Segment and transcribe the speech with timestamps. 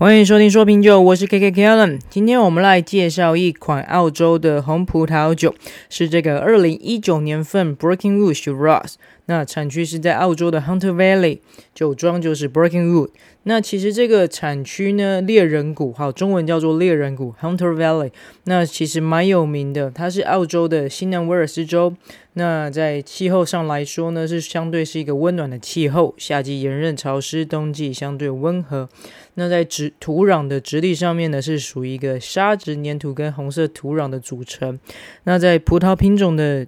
[0.00, 2.00] 欢迎收听说品酒，我是 KK Kellen。
[2.08, 5.54] 今天我们来介绍一款澳洲的红葡萄酒，
[5.90, 8.94] 是这个二零一九年份 Breaking Rush Ross。
[9.30, 11.38] 那产区是在澳洲的 Hunter Valley，
[11.72, 13.10] 酒庄就是 Brokenwood。
[13.44, 18.10] 那其实这个产区呢，猎人谷，好，中文叫做猎人谷 Hunter Valley。
[18.46, 21.94] 那其实蛮有名的，它是澳洲的新南威尔斯州。
[22.32, 28.88] 那在气候上来说呢，是相对是一个温暖的气候，夏季炎热潮湿，冬季相对温和。
[29.34, 34.80] 那在植土壤的质地上面呢，是属于一个沙质粘土跟红色土壤的组成。
[35.22, 36.66] 那在葡萄品种的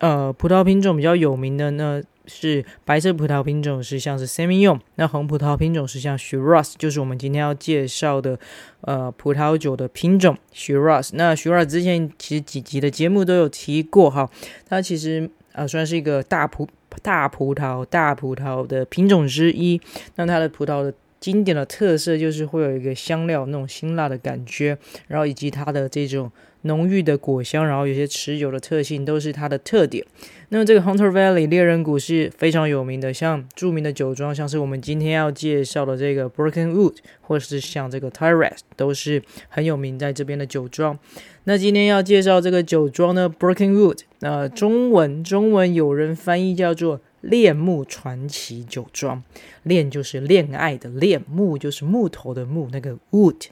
[0.00, 8.38] 呃，葡萄品种比较有名的呢，是白色葡萄品种是像是 Semillon，那红葡萄品种是像 Shiraz，就是我们今天要介绍的
[8.80, 11.10] 呃葡萄酒的品种 Shiraz。
[11.12, 14.30] 那 Shiraz 之前其实几集的节目都有提过哈，
[14.66, 16.66] 它其实呃算是一个大葡
[17.02, 19.78] 大葡萄大葡萄的品种之一。
[20.16, 26.32] 那它的葡萄的经典的特色就是会有一个香料那种辛辣的感觉，然后以及它的这种。
[26.64, 30.04] 浓郁的果香，然后有些持久的特性，都是它的特点。
[30.50, 40.98] 那么这个 Hunter Valley 猎人谷是非常有名的，像著名的酒庄，像是我们今天要介绍的这个 Brokenwood，或是像这个 Tyrrell，都是很有名在这边的酒庄。
[41.44, 47.00] 那今天要介绍这个酒庄呢，Brokenwood，那中文中文有人翻译叫做。
[47.20, 49.22] 恋木传奇酒庄，
[49.62, 53.46] 恋就是恋爱的恋，木就是木头的木，那个 wood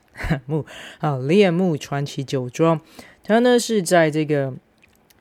[0.47, 0.64] 木
[0.98, 2.80] 啊，恋木传奇酒庄，
[3.22, 4.55] 它呢是在这个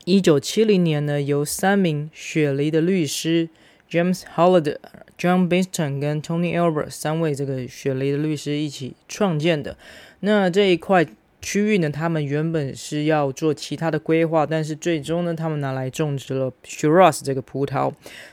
[0.04, 3.48] 一九七零年呢，由三名雪梨的律师
[3.90, 4.76] James Holliday、
[5.18, 9.76] John Biston 跟 Tony Albert 三位这个雪梨的律师一起创建的。
[10.20, 11.06] 那这一块。
[11.48, 17.90] 区域呢，他们原本是要做其他的规划，但是最终呢，他们拿来种植了 Shiraz 这个葡萄。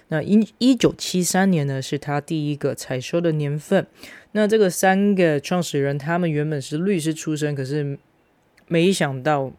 [0.09, 3.87] 那一一九七三年呢，是他第一个采收的年份。
[4.33, 7.97] 那这个三个创始人，他们原本是律师出身，可是
[8.67, 9.49] 没想到，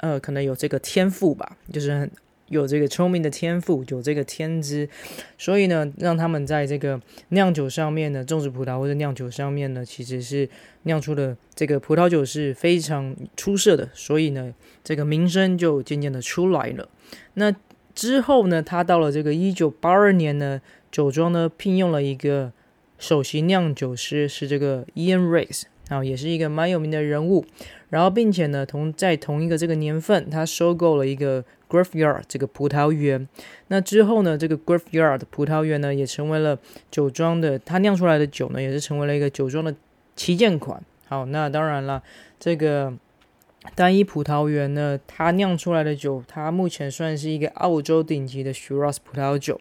[0.00, 2.10] 呃，可能有这个天赋吧，就是很。
[2.48, 4.88] 有这个聪明的天赋，有这个天资，
[5.36, 10.48] 所以呢，让他们在这个酿酒上面呢，种植葡萄或者酿酒上面呢，其实是
[10.84, 14.54] 酿出的这个葡萄酒是非常出色的，所以呢，
[14.84, 16.88] 这个名声就渐渐的出来了。
[17.34, 17.54] 那
[17.94, 20.60] 之后呢，他到了这个一九八二年呢，
[20.92, 22.52] 酒庄呢聘用了一个
[22.98, 27.44] 首席酿酒师，是这个 Ian Race 然后也是一个蛮有名的人物。
[27.88, 31.44] 然后并且呢，同在同一个这个年份，他收购了一个。
[31.68, 33.28] Graveyard 这个葡萄园，
[33.66, 36.56] 那之后呢，这个 Graveyard 葡萄园呢，也成为了
[36.92, 39.74] 酒庄的，他酿出来的酒呢，也是成为了一个酒庄的
[40.14, 40.80] 旗舰款。
[41.08, 42.00] 好，那当然了，
[42.38, 42.94] 这个
[43.74, 49.60] 单一葡萄园呢，它酿出来的酒，它目前算是一个澳洲顶级的 Shiraz 葡萄酒。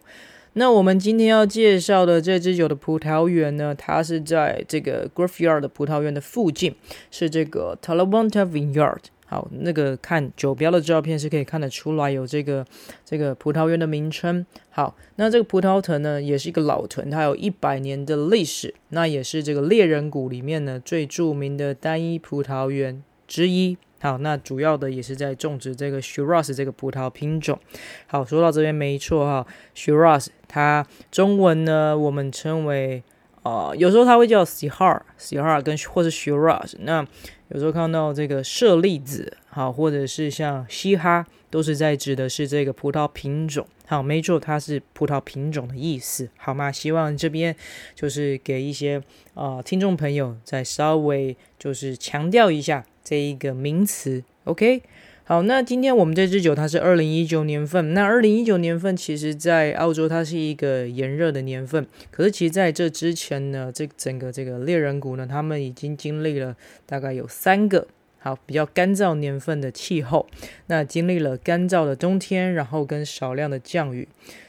[0.57, 6.73] 那我们今天要介绍的这支酒的葡萄园呢，它是在这个 Graveyard 的葡萄园的附近，
[7.11, 8.99] 是这个 Talawanta Vineyard。
[9.27, 12.65] 好，那个看酒标的照片是可以看得出来有这个
[13.03, 14.45] 这个葡萄园的名称。
[14.69, 23.77] 好，那这个葡萄藤呢，也是一个老藤，它有一百年的历史，那也是这个猎人谷里面呢最著名的单一葡萄园之一。
[24.05, 27.59] 好，那主要的也是在种植这个 Shiraz 这个葡萄品种。
[28.05, 33.01] 好，说到这边没错哈，Shiraz 它中文呢我们称为
[33.49, 37.05] 啊、有时候它会叫 Syrah，Syrah 跟或是 Shiraz 那。
[37.49, 43.67] 有时候看到这个舍利子，好，或者是像西哈，都是在指的是这个葡萄品种。
[43.85, 46.71] 好，没错，它是葡萄品种的意思，好吗？
[46.71, 47.55] 希望这边
[47.93, 48.99] 就是给一些
[49.35, 54.81] 啊、听众朋友再稍微就是强调一下这一个名词，OK。
[55.27, 57.95] 好，那今天我们这支酒它是二零一九年份。
[57.95, 61.83] 那二零一九年份其实，在澳洲它是一个炎热的年份。
[62.11, 66.55] 可是，其实在这之前呢，这整个这个猎人谷呢，他们已经经历了
[66.85, 67.87] 大概有三个
[68.19, 70.27] 好比较干燥年份的气候。
[70.67, 74.07] 那经历了干燥的冬天，然后跟少量的降雨。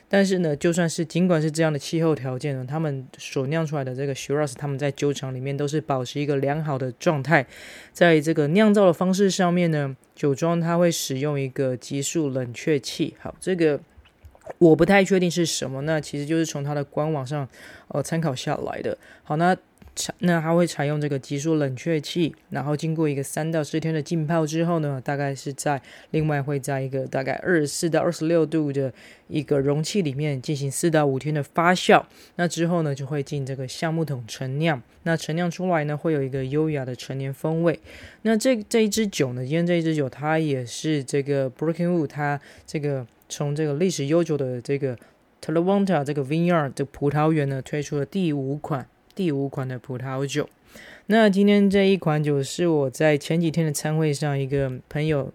[0.09, 7.47] 但是呢，就算是尽管是这样的气候条件呢，他们所酿出来的这个 Shiraz，他们在酒厂里面都是保持一个良好的状态。
[7.93, 13.15] 在这个酿造的方式上面呢，酒庄它会使用一个急速冷却器。
[13.19, 13.81] 好，这个
[14.59, 17.49] 我不太确定是什么，那其实就是从它的官网上
[17.89, 18.97] 呃参考下来的。
[19.25, 19.57] 好，那。
[20.19, 28.93] 那它会采用这个急速冷却器，然后经过一个三到四天的浸泡之后呢，大概是在另外会在一个大概二十四到二十六度的
[29.29, 32.05] 一个容器里面进行四到五天的发酵。
[32.37, 34.83] 那之后呢，就会进这个橡木桶陈酿。
[35.05, 37.81] 那陈酿出来呢，会有一个优雅的陈年风味。
[38.23, 44.99] 那这这一支酒呢，今天这一支酒它也是这个 Brokenwood 它这个从这个历史悠久的这个
[45.41, 48.87] Talawanta 这个 Vineyard 的葡萄园呢推出的第五款。
[49.17, 50.47] 第五款的葡萄酒，
[51.07, 55.33] 那今天这一款酒是我在前几天的餐会上一个朋友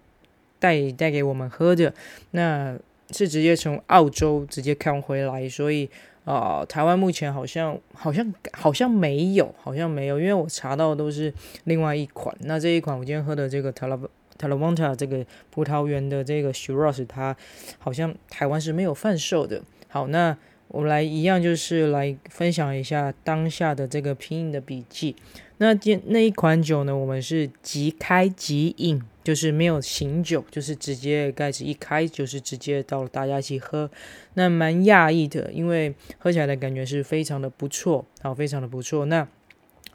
[0.60, 1.92] 带带给我们喝的，
[2.30, 2.78] 那
[3.10, 5.90] 是直接从澳洲直接扛回来，所以
[6.24, 12.32] 啊、呃，台湾目前好像好像好像没有，好像没有，因为我查到都是另外一款。
[12.42, 17.36] 那这一款我今天喝的这个 Talawanta 这个葡萄园的这个 Shiraz，它
[17.80, 19.60] 好像台湾是没有贩售的。
[19.88, 20.38] 好，那。
[20.72, 25.14] 我们来一样，就是来分享一下当下的这个品饮的笔记。
[25.58, 33.90] 那今那一款酒呢，我们是即开即饮，就是没有醒酒，就是直接盖子一开，就是直接到了大家一起喝。
[34.32, 39.04] 那蛮讶异的，因为喝起来的感觉是非常的不错，好，非常的不错。
[39.04, 39.28] 那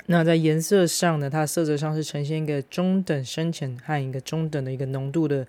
[0.06, 5.48] 那在颜色上呢，它色泽上是呈现一个中等深浅和一个中等的一个浓度的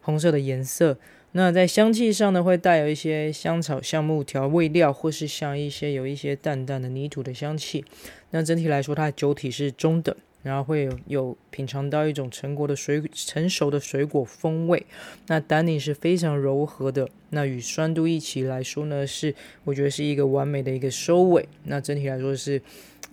[0.00, 0.96] 红色的颜色。
[1.32, 7.84] 那在香气上呢，会带有一些香草、橡木调味料，或是像一些有一些淡淡的泥土的香气。
[8.30, 10.12] 那整体来说，它的酒体是中等，
[10.42, 14.84] 然后会有有品尝到一种成果的水成熟的水果风味。
[15.28, 21.48] 那单宁是非常柔和的，那与酸度一起来说呢，是我觉得是一个完美的一个收尾。
[21.64, 22.60] 那整体来说是，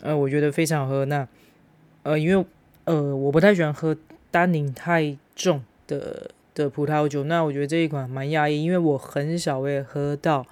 [0.01, 1.05] 呃，我觉得非常好喝。
[1.05, 1.27] 那
[2.01, 2.43] 呃，因为
[2.85, 3.95] 呃，我不太喜欢喝
[4.31, 6.31] 单宁太重的。
[6.57, 10.43] 的葡萄酒，那我觉得这一款蛮讶异，因为我很少会喝到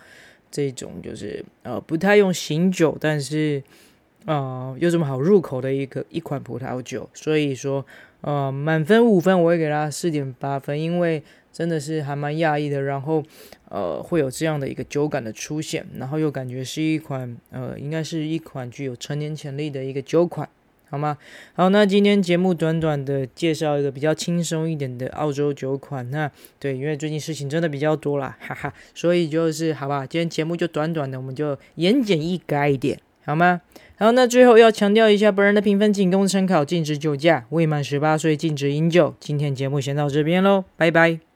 [0.52, 3.64] 这种就是呃不太用醒酒，但是
[4.26, 7.84] 呃又这么好入口的一个一款葡萄酒，所以说
[8.22, 13.24] 呃满分五分我会给它四点八分，因为真的是还蛮讶异的，然后
[13.70, 20.48] 呃会有这样的一个酒感的出现，然后又感觉是一款呃应该是一款具有成年潜力的一个酒款。
[20.90, 21.18] 好吗？
[21.54, 26.10] 好，那今天节目短短的介绍一个比较轻松一点的澳洲酒款。
[26.12, 33.62] 那对，因为最近事情真的比较多啦，哈哈，所以就是好吧，今天节目就短短的，我们就言简意赅一点，好吗？
[33.98, 39.16] 好，那最后要强调一下，本人的评分仅供参考，禁止酒驾，未满十八岁禁止饮酒。
[39.20, 41.35] 今天节目先到这边喽，拜拜。